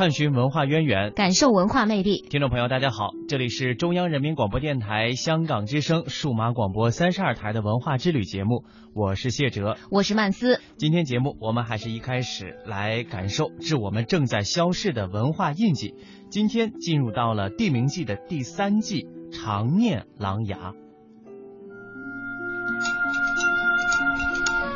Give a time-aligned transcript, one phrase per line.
[0.00, 2.24] 探寻文化渊源，感受文化魅力。
[2.30, 10.58] 听众朋友，大家好，这里是中央人民广播电台香港之声数码广播三十二台的文化之旅节目，我是谢哲，我是曼斯。
[10.78, 15.94] 今天节目我们还是一开始来感受致我们正在消逝的文化印记。
[16.30, 20.56] 今天进入到了《地名记》的第三季，常念琅琊。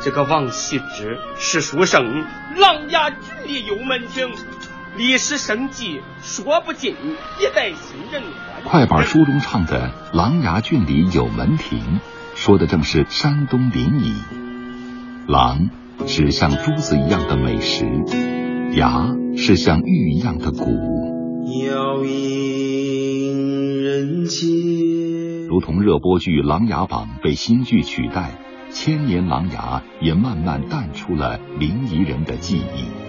[0.03, 2.03] 这个王羲之是书生，
[2.59, 3.11] 琅琊
[3.43, 4.29] 郡里有门庭，
[4.97, 8.23] 历史生迹说不尽，一代新人。
[8.63, 11.99] 快板书中唱的“琅琊郡里有门庭”，
[12.33, 14.15] 说的正是山东临沂。
[15.27, 15.69] 琅
[16.07, 17.83] 是像珠子一样的美食，
[18.71, 20.63] 琊是像玉一样的骨。
[23.83, 28.31] 人间，如同热播剧《琅琊榜》被新剧取代，
[28.71, 33.04] 千年琅琊也慢慢淡出了临沂人的记忆。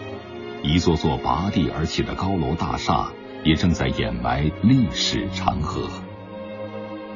[0.67, 3.13] 一座座拔地而起的高楼大厦，
[3.45, 5.89] 也正在掩埋历史长河。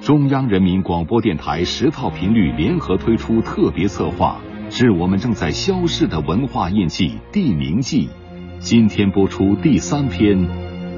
[0.01, 8.09] 中央人民广播电台十套频率联合推出特别策划，致我们正在消逝的文化印记——地名记。
[8.61, 10.49] 今天播出第三篇。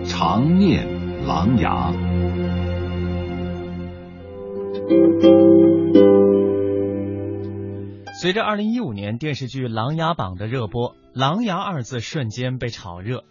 [0.04, 0.84] 长念
[1.24, 1.92] 琅琊。
[8.20, 13.24] 随着二零一五年电视剧《琅琊榜》的热播，“琅琊”二字瞬间被炒热。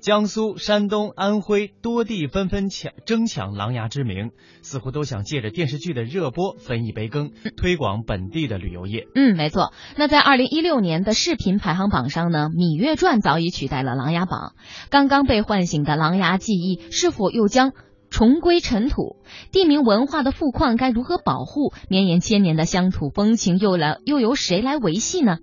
[0.00, 9.06] 江苏、山东、安徽多地纷纷抢争抢琅琊之名，似乎都想借着电视剧的热播分一杯羹，推广本地的旅游业。
[9.14, 9.72] 嗯，没错。
[9.96, 14.52] 那在二零一六年的视频排行榜上呢，《芈月传》早已取代了《琅琊榜》。
[14.90, 17.72] 刚刚被唤醒的琅琊记忆，是否又将？
[18.14, 19.16] 重归尘土，
[19.50, 21.72] 地名文化的富矿该如何保护？
[21.88, 25.38] 绵延千年的乡土风情又来又由谁来维系呢？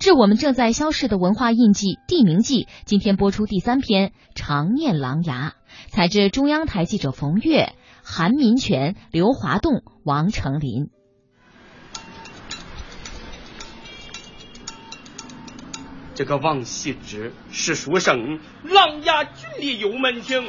[0.00, 5.50] 致我们正在消逝的文化印记——地名记，今天播出第三篇《长念琅琊》，
[5.90, 10.88] 采自中央台记者冯月、韩民权、刘华栋、王成林。
[16.14, 20.48] 这个王羲之是书生，琅琊郡里有门庭。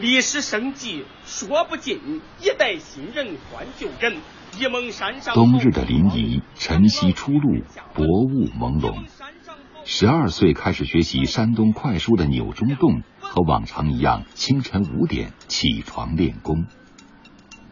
[0.00, 4.16] 历史生迹说不尽，一代新人换旧人。
[4.58, 7.62] 沂蒙山上，冬日的临沂，晨曦初露，
[7.94, 9.04] 薄雾朦胧。
[9.84, 16.66] 十二岁开始学习山东快书的钮中栋，和往常一样，清晨五点起床练功。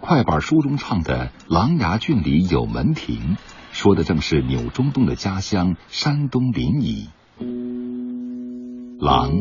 [0.00, 3.36] 快板书中唱的“琅琊郡里有门庭”，
[3.72, 7.08] 说的正是钮中栋的家乡山东临沂。
[9.00, 9.32] 琅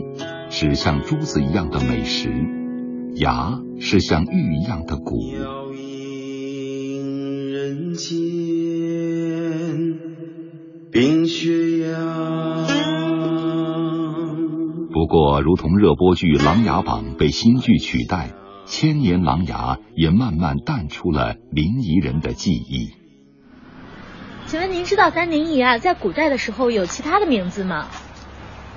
[0.49, 2.60] 指像珠子一样的美食。
[3.15, 5.33] 牙是像玉一样的骨。
[14.91, 18.31] 不过，如同热播剧《琅琊榜》被新剧取代，
[18.65, 22.91] 千年琅琊也慢慢淡出了临沂人的记忆。
[24.45, 27.87] 请问您知道咱临沂啊，在古代的时候有其他的名字吗？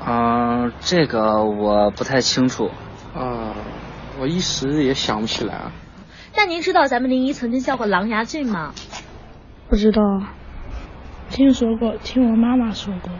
[0.04, 2.70] 啊，这个我不太清楚。
[3.14, 3.54] 啊。
[4.20, 5.72] 我一时也想不起来啊。
[6.36, 8.74] 那您知道咱们临沂曾经叫过琅琊郡吗？
[9.68, 10.00] 不知道，
[11.30, 13.10] 听说过，听我妈妈说过。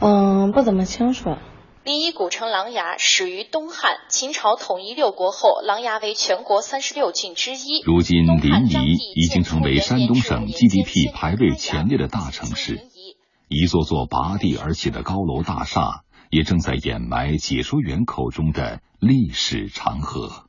[0.00, 1.36] 嗯，不怎么清楚。
[1.84, 7.82] 临沂古城琅琊始于东汉，秦朝统一六国后，琅琊为全国三十六郡之一。
[7.84, 8.38] 如今，临
[8.68, 12.80] 沂已经成为山东省 GDP 排位前列的大城市，
[13.48, 16.02] 一座座拔地而起的高楼大厦。
[16.30, 20.44] 也正在掩埋解说员口中的历史长河。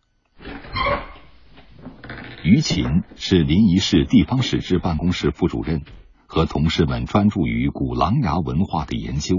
[2.44, 5.82] 于琴是临沂市地方史志办公室副主任，
[6.28, 9.38] 和同事们专注于古琅琊文化的研究。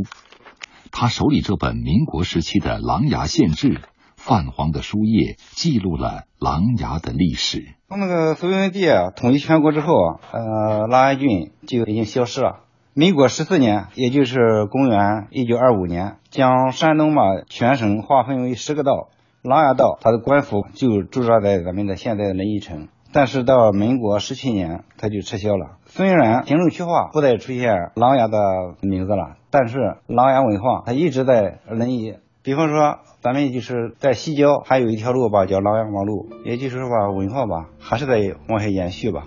[0.91, 3.69] 他手里这本民国时期的《琅琊县志》，
[4.17, 7.75] 泛黄的书页记录了琅琊的历史。
[7.89, 8.87] 从那个隋文帝
[9.17, 9.95] 统一全国之后，
[10.33, 12.65] 呃，琅琊郡就已经消失了。
[12.95, 19.09] 民国十四年，也就是公元一九二五年，将山东嘛全省划分为十个道，
[19.41, 22.89] 琅琊道它的官府就驻扎在咱们的现在的临沂城。
[23.11, 25.79] 但是到民国十七年，它就撤销了。
[25.87, 32.17] 虽然行政区划不再出现琅琊的名字了，但是琅琊文化它一直在临沂。
[32.43, 39.25] 比方说，咱们就是在西郊还有一条路吧，叫琅琊王路，也就是说吧，文化吧还是在往下延续吧。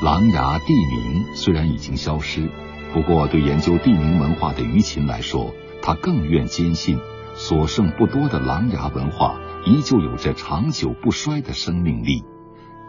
[0.00, 2.48] 琅琊地名虽然已经消失，
[2.94, 5.52] 不过对研究地名文化的于琴来说，
[5.82, 7.00] 他更愿坚信，
[7.34, 12.22] 所剩不多的琅琊文化依旧有着长久不衰的生命力，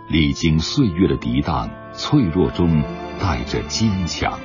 [0.07, 2.83] 历经岁月的涤荡，脆弱中
[3.19, 4.39] 带着坚强。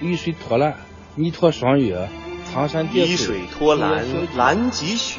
[0.00, 0.76] 雨水脱了，
[1.16, 2.08] 泥驼双月，
[2.44, 4.04] 苍山叠滴水拖蓝
[4.36, 5.18] 蓝几许，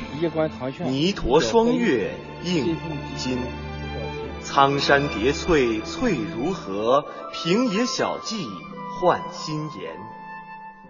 [0.87, 2.13] 泥驼霜月
[2.45, 3.37] 映古今。
[4.43, 7.05] 苍山叠翠翠如何？
[7.31, 8.49] 平野小径
[8.99, 9.95] 换新颜。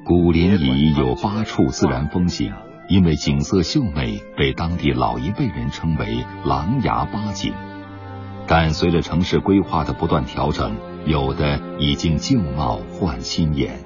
[0.03, 2.53] 古联谊有八处自然风景，
[2.87, 7.53] 因为景色秀美，被当地老一辈人称为“琅琊八景”。
[8.47, 10.75] 但随着城市规划的不断调整，
[11.05, 13.79] 有的已经旧貌换新颜。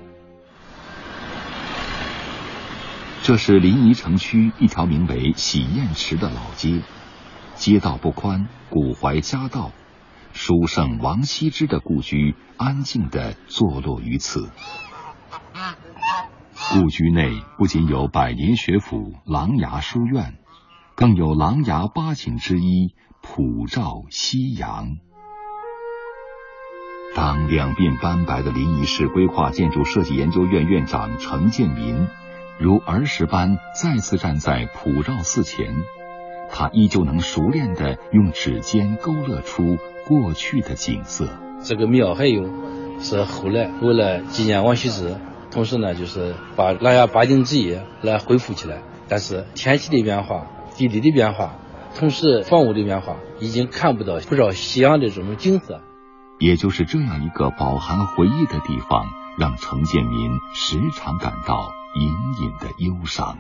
[3.24, 6.80] 这是临沂城区一条名为洗砚池的老街，
[7.56, 9.72] 街道不宽，古槐夹道，
[10.34, 14.50] 书圣王羲之的故居安静地坐落于此。
[16.72, 20.38] 故居内不仅有百年学府琅琊书院，
[20.96, 24.98] 更有琅琊八景之一普照夕阳。
[27.16, 32.08] 当两鬓斑白的临沂市规划建筑设计研究院院长程建民。
[32.58, 35.76] 如儿时般再次站在普照寺前，
[36.52, 39.78] 他依旧能熟练地用指尖勾勒出
[40.08, 41.28] 过去的景色。
[41.64, 42.50] 这个庙还有
[43.00, 45.16] 是后来为了纪念王羲之，
[45.52, 48.82] 同时呢就是把琅琊八景之一来恢复起来。
[49.08, 51.56] 但是天气的变化、地理的变化，
[51.96, 55.82] 同时房屋的变化，已经看不到不少夕阳的这种景色。
[56.40, 59.06] 也就是这样一个饱含回忆的地方，
[59.38, 61.72] 让程建民时常感到。
[61.98, 62.10] 隐
[62.44, 63.38] 隐的忧伤。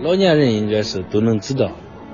[0.00, 1.72] 老年人应该是都能知道，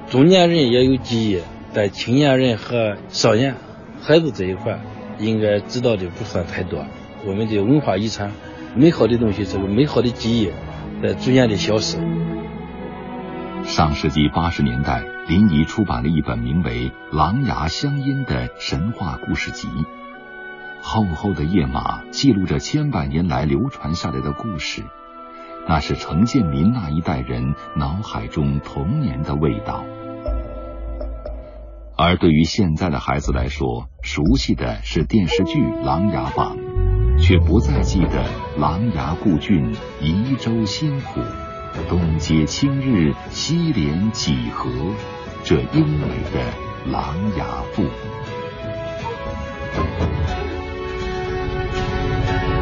[0.08, 1.40] 中年人也有记忆，
[1.72, 3.56] 但青年人和少年、
[4.00, 4.78] 孩子这一块，
[5.18, 6.84] 应该知道的不算太多。
[7.26, 8.32] 我们的文化遗产、
[8.76, 10.50] 美好的东西，这个美好的记忆，
[11.02, 11.98] 在逐渐的消失。
[13.64, 19.68] 上世纪八十年代，临沂出版了一本名为《琅琊乡音》的神话故事集。
[20.80, 24.82] 厚厚的页码记录着千百年来流传下来的故事，
[25.70, 29.84] 那是程建民那一代人脑海中童年的味道。
[31.96, 36.56] 而对于现在的孩子来说，熟悉的是电视剧《琅琊榜》，
[37.22, 38.24] 却不再记得
[38.58, 41.20] 琅琊故郡宜州新浦，
[41.88, 44.68] 东接青日，西连几何，
[45.44, 46.42] 这优美的
[46.90, 47.84] 琅琊赋。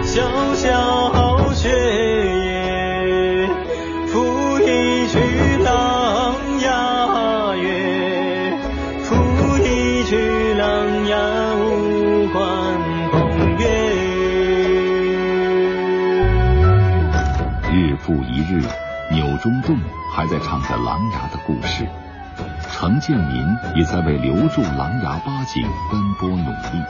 [0.03, 0.23] 小
[0.55, 1.18] 小
[18.09, 18.63] 复一日，
[19.11, 19.77] 钮中栋
[20.15, 21.87] 还在唱着琅琊的故事，
[22.73, 23.47] 程建民
[23.77, 25.63] 也在为留住琅琊八景
[25.93, 26.83] 奔波努力。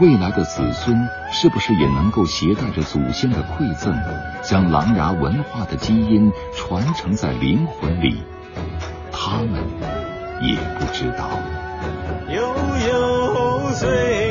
[0.00, 3.96] 未来的子孙是不是也能够携带着祖先的馈赠，
[4.42, 8.20] 将琅琊文化的基因传承在灵魂里？
[9.12, 9.64] 他们
[10.42, 11.30] 也不知道。
[12.28, 12.42] 悠
[12.88, 14.25] 悠岁月。